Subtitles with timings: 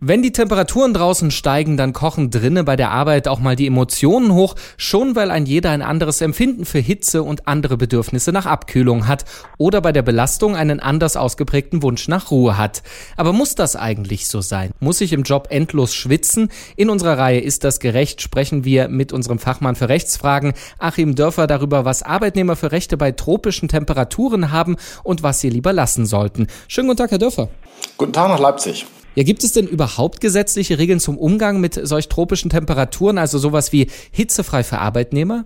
[0.00, 4.32] Wenn die Temperaturen draußen steigen, dann kochen drinnen bei der Arbeit auch mal die Emotionen
[4.32, 9.08] hoch, schon weil ein jeder ein anderes Empfinden für Hitze und andere Bedürfnisse nach Abkühlung
[9.08, 9.24] hat
[9.56, 12.84] oder bei der Belastung einen anders ausgeprägten Wunsch nach Ruhe hat.
[13.16, 14.70] Aber muss das eigentlich so sein?
[14.78, 16.48] Muss ich im Job endlos schwitzen?
[16.76, 18.22] In unserer Reihe Ist das gerecht?
[18.22, 23.10] sprechen wir mit unserem Fachmann für Rechtsfragen Achim Dörfer darüber, was Arbeitnehmer für Rechte bei
[23.10, 26.46] tropischen Temperaturen haben und was sie lieber lassen sollten.
[26.68, 27.48] Schönen guten Tag, Herr Dörfer.
[27.96, 28.86] Guten Tag nach Leipzig.
[29.18, 33.72] Ja, gibt es denn überhaupt gesetzliche Regeln zum Umgang mit solch tropischen Temperaturen, also sowas
[33.72, 35.44] wie hitzefrei für Arbeitnehmer?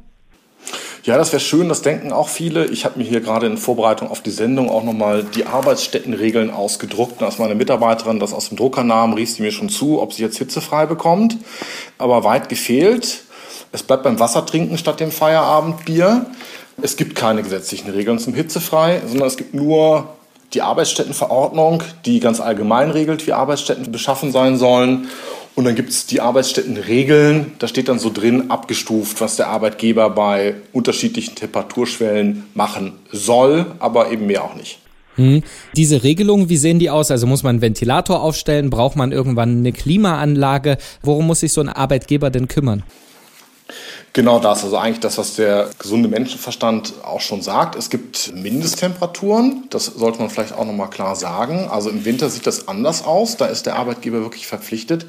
[1.04, 2.66] Ja, das wäre schön, das denken auch viele.
[2.66, 7.22] Ich habe mir hier gerade in Vorbereitung auf die Sendung auch nochmal die Arbeitsstättenregeln ausgedruckt.
[7.22, 10.12] Und als meine Mitarbeiterin das aus dem Drucker nahm, rief sie mir schon zu, ob
[10.12, 11.38] sie jetzt hitzefrei bekommt.
[11.96, 13.22] Aber weit gefehlt.
[13.72, 16.26] Es bleibt beim Wassertrinken statt dem Feierabendbier.
[16.82, 20.10] Es gibt keine gesetzlichen Regeln zum hitzefrei, sondern es gibt nur
[20.54, 25.08] die Arbeitsstättenverordnung, die ganz allgemein regelt, wie Arbeitsstätten beschaffen sein sollen.
[25.54, 30.08] Und dann gibt es die Arbeitsstättenregeln, da steht dann so drin abgestuft, was der Arbeitgeber
[30.08, 34.78] bei unterschiedlichen Temperaturschwellen machen soll, aber eben mehr auch nicht.
[35.16, 35.42] Hm.
[35.76, 37.10] Diese Regelungen, wie sehen die aus?
[37.10, 38.70] Also muss man einen Ventilator aufstellen?
[38.70, 40.78] Braucht man irgendwann eine Klimaanlage?
[41.02, 42.82] Worum muss sich so ein Arbeitgeber denn kümmern?
[44.14, 47.76] Genau das, also eigentlich das, was der gesunde Menschenverstand auch schon sagt.
[47.76, 51.68] Es gibt Mindesttemperaturen, das sollte man vielleicht auch nochmal klar sagen.
[51.70, 55.06] Also im Winter sieht das anders aus, da ist der Arbeitgeber wirklich verpflichtet,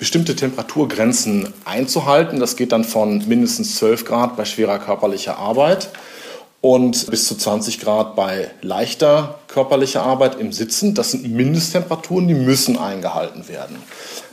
[0.00, 2.40] bestimmte Temperaturgrenzen einzuhalten.
[2.40, 5.90] Das geht dann von mindestens 12 Grad bei schwerer körperlicher Arbeit
[6.60, 10.94] und bis zu 20 Grad bei leichter körperlicher Arbeit im Sitzen.
[10.94, 13.76] Das sind Mindesttemperaturen, die müssen eingehalten werden.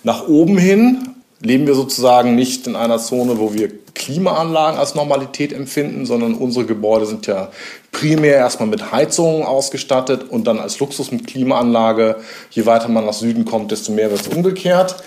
[0.04, 5.54] Nach oben hin leben wir sozusagen nicht in einer Zone, wo wir Klimaanlagen als Normalität
[5.54, 7.50] empfinden, sondern unsere Gebäude sind ja
[7.92, 12.18] primär erstmal mit Heizungen ausgestattet und dann als Luxus mit Klimaanlage.
[12.52, 14.98] Je weiter man nach Süden kommt, desto mehr wird es umgekehrt.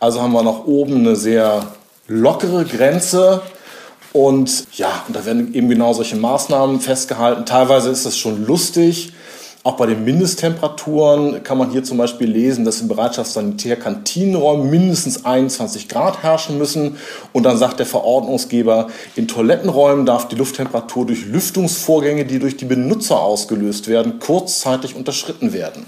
[0.00, 1.72] Also haben wir nach oben eine sehr
[2.06, 3.42] lockere Grenze.
[4.12, 7.46] Und ja, und da werden eben genau solche Maßnahmen festgehalten.
[7.46, 9.12] Teilweise ist das schon lustig.
[9.62, 15.86] Auch bei den Mindesttemperaturen kann man hier zum Beispiel lesen, dass in Bereitschaftssanitär-Kantinenräumen mindestens 21
[15.86, 16.96] Grad herrschen müssen.
[17.34, 22.64] Und dann sagt der Verordnungsgeber, in Toilettenräumen darf die Lufttemperatur durch Lüftungsvorgänge, die durch die
[22.64, 25.84] Benutzer ausgelöst werden, kurzzeitig unterschritten werden.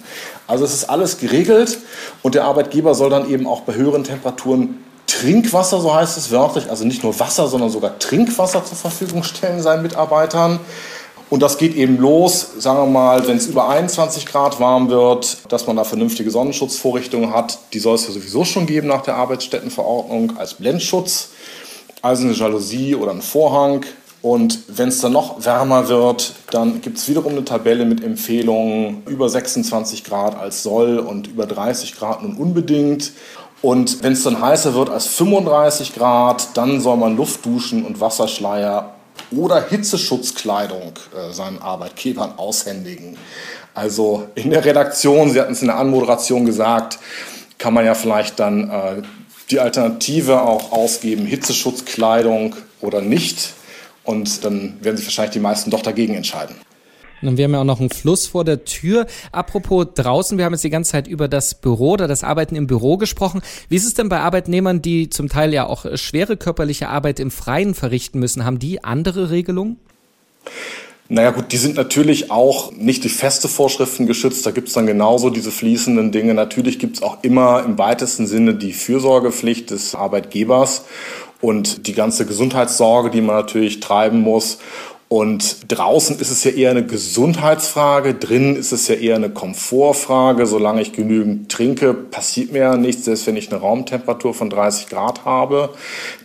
[0.47, 1.79] Also es ist alles geregelt
[2.21, 6.69] und der Arbeitgeber soll dann eben auch bei höheren Temperaturen Trinkwasser, so heißt es wörtlich,
[6.69, 10.61] also nicht nur Wasser, sondern sogar Trinkwasser zur Verfügung stellen seinen Mitarbeitern.
[11.33, 15.39] Und das geht eben los, sagen wir mal, wenn es über 21 Grad warm wird,
[15.51, 17.59] dass man da vernünftige Sonnenschutzvorrichtungen hat.
[17.73, 21.31] Die soll es ja sowieso schon geben nach der Arbeitsstättenverordnung als Blendschutz.
[22.03, 23.87] Also eine Jalousie oder ein Vorhang.
[24.21, 29.03] Und wenn es dann noch wärmer wird, dann gibt es wiederum eine Tabelle mit Empfehlungen
[29.07, 33.11] über 26 Grad als soll und über 30 Grad nun unbedingt.
[33.63, 38.03] Und wenn es dann heißer wird als 35 Grad, dann soll man Luft duschen und
[38.03, 38.93] Wasserschleier
[39.33, 43.17] oder Hitzeschutzkleidung äh, seinen Arbeitgebern aushändigen.
[43.75, 46.99] Also in der Redaktion, Sie hatten es in der Anmoderation gesagt,
[47.59, 49.03] kann man ja vielleicht dann äh,
[49.51, 53.55] die Alternative auch ausgeben, Hitzeschutzkleidung oder nicht.
[54.05, 56.57] Und dann werden sich wahrscheinlich die meisten doch dagegen entscheiden.
[57.23, 59.07] Und wir haben ja auch noch einen Fluss vor der Tür.
[59.31, 62.67] Apropos draußen, wir haben jetzt die ganze Zeit über das Büro oder das Arbeiten im
[62.67, 63.43] Büro gesprochen.
[63.69, 67.31] Wie ist es denn bei Arbeitnehmern, die zum Teil ja auch schwere körperliche Arbeit im
[67.31, 68.45] Freien verrichten müssen?
[68.45, 69.77] Haben die andere Regelungen?
[71.09, 74.47] Naja gut, die sind natürlich auch nicht durch feste Vorschriften geschützt.
[74.47, 76.33] Da gibt es dann genauso diese fließenden Dinge.
[76.33, 80.87] Natürlich gibt es auch immer im weitesten Sinne die Fürsorgepflicht des Arbeitgebers
[81.43, 84.59] und die ganze Gesundheitssorge, die man natürlich treiben muss.
[85.13, 90.47] Und draußen ist es ja eher eine Gesundheitsfrage, drinnen ist es ja eher eine Komfortfrage.
[90.47, 94.89] Solange ich genügend trinke, passiert mir ja nichts, selbst wenn ich eine Raumtemperatur von 30
[94.89, 95.75] Grad habe.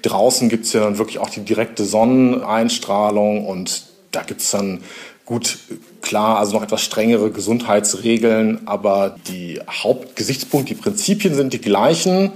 [0.03, 4.79] Draußen gibt es ja dann wirklich auch die direkte Sonneneinstrahlung und da gibt es dann
[5.25, 5.57] gut,
[6.01, 12.31] klar, also noch etwas strengere Gesundheitsregeln, aber die Hauptgesichtspunkte, die Prinzipien sind die gleichen.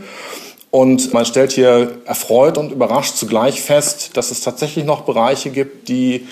[0.71, 5.89] Und man stellt hier erfreut und überrascht zugleich fest, dass es tatsächlich noch Bereiche gibt,
[5.89, 6.27] die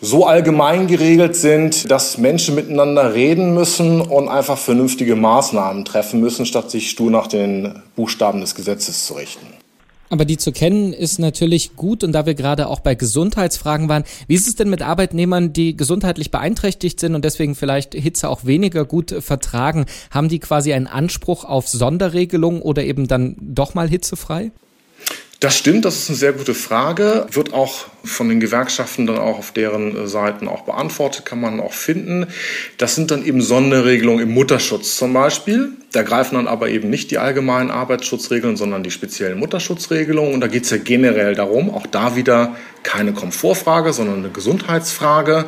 [0.00, 6.46] so allgemein geregelt sind, dass Menschen miteinander reden müssen und einfach vernünftige Maßnahmen treffen müssen,
[6.46, 9.46] statt sich stur nach den Buchstaben des Gesetzes zu richten.
[10.14, 14.04] Aber die zu kennen ist natürlich gut und da wir gerade auch bei Gesundheitsfragen waren,
[14.28, 18.44] wie ist es denn mit Arbeitnehmern, die gesundheitlich beeinträchtigt sind und deswegen vielleicht Hitze auch
[18.44, 19.86] weniger gut vertragen?
[20.12, 24.52] Haben die quasi einen Anspruch auf Sonderregelung oder eben dann doch mal hitzefrei?
[25.40, 27.26] Das stimmt, das ist eine sehr gute Frage.
[27.32, 31.58] Wird auch von den Gewerkschaften dann auch auf deren äh, Seiten auch beantwortet, kann man
[31.58, 32.28] auch finden.
[32.78, 35.72] Das sind dann eben Sonderregelungen im Mutterschutz zum Beispiel.
[35.94, 40.34] Da greifen dann aber eben nicht die allgemeinen Arbeitsschutzregeln, sondern die speziellen Mutterschutzregelungen.
[40.34, 45.46] Und da geht es ja generell darum, auch da wieder keine Komfortfrage, sondern eine Gesundheitsfrage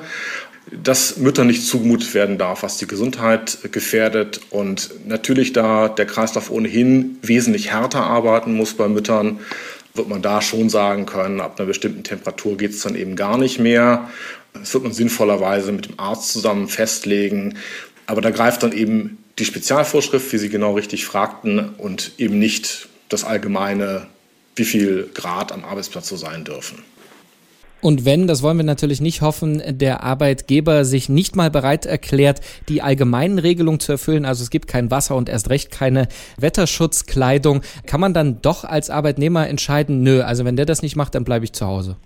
[0.70, 4.40] dass Müttern nicht zugemutet werden darf, was die Gesundheit gefährdet.
[4.50, 9.38] Und natürlich, da der Kreislauf ohnehin wesentlich härter arbeiten muss bei Müttern,
[9.94, 13.38] wird man da schon sagen können, ab einer bestimmten Temperatur geht es dann eben gar
[13.38, 14.10] nicht mehr.
[14.52, 17.56] Das wird man sinnvollerweise mit dem Arzt zusammen festlegen.
[18.06, 22.88] Aber da greift dann eben die Spezialvorschrift, wie Sie genau richtig fragten, und eben nicht
[23.08, 24.06] das allgemeine,
[24.54, 26.82] wie viel Grad am Arbeitsplatz so sein dürfen.
[27.82, 32.40] Und wenn, das wollen wir natürlich nicht hoffen, der Arbeitgeber sich nicht mal bereit erklärt,
[32.68, 37.60] die allgemeinen Regelungen zu erfüllen, also es gibt kein Wasser und erst recht keine Wetterschutzkleidung,
[37.86, 41.24] kann man dann doch als Arbeitnehmer entscheiden, nö, also wenn der das nicht macht, dann
[41.24, 41.96] bleibe ich zu Hause.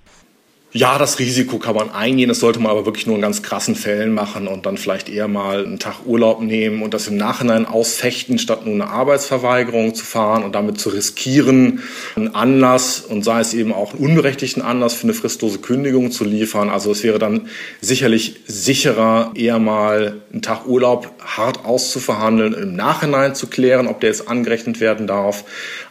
[0.72, 2.28] Ja, das Risiko kann man eingehen.
[2.28, 5.26] Das sollte man aber wirklich nur in ganz krassen Fällen machen und dann vielleicht eher
[5.26, 10.04] mal einen Tag Urlaub nehmen und das im Nachhinein ausfechten, statt nur eine Arbeitsverweigerung zu
[10.04, 11.82] fahren und damit zu riskieren,
[12.14, 16.22] einen Anlass und sei es eben auch einen unberechtigten Anlass für eine fristlose Kündigung zu
[16.22, 16.70] liefern.
[16.70, 17.48] Also es wäre dann
[17.80, 24.10] sicherlich sicherer, eher mal einen Tag Urlaub hart auszuverhandeln, im Nachhinein zu klären, ob der
[24.10, 25.42] jetzt angerechnet werden darf,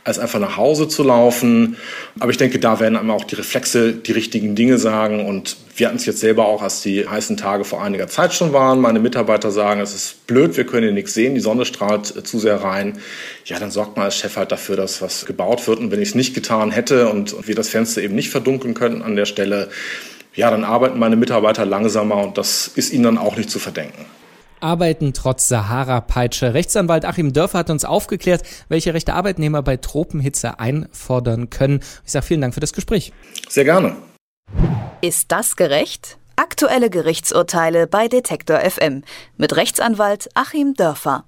[0.03, 1.77] als einfach nach Hause zu laufen.
[2.19, 5.25] Aber ich denke, da werden einem auch die Reflexe die richtigen Dinge sagen.
[5.25, 8.53] Und wir hatten es jetzt selber auch, als die heißen Tage vor einiger Zeit schon
[8.53, 8.79] waren.
[8.79, 12.23] Meine Mitarbeiter sagen, es ist blöd, wir können hier nichts sehen, die Sonne strahlt äh,
[12.23, 12.99] zu sehr rein.
[13.45, 15.79] Ja, dann sorgt man als Chef halt dafür, dass was gebaut wird.
[15.79, 19.01] Und wenn ich es nicht getan hätte und wir das Fenster eben nicht verdunkeln könnten
[19.01, 19.69] an der Stelle,
[20.35, 24.05] ja, dann arbeiten meine Mitarbeiter langsamer und das ist ihnen dann auch nicht zu verdenken.
[24.61, 26.53] Arbeiten trotz Sahara-Peitsche.
[26.53, 31.81] Rechtsanwalt Achim Dörfer hat uns aufgeklärt, welche Rechte Arbeitnehmer bei Tropenhitze einfordern können.
[32.05, 33.13] Ich sage vielen Dank für das Gespräch.
[33.47, 33.95] Sehr gerne.
[35.01, 36.17] Ist das gerecht?
[36.35, 39.03] Aktuelle Gerichtsurteile bei Detektor FM
[39.37, 41.25] mit Rechtsanwalt Achim Dörfer.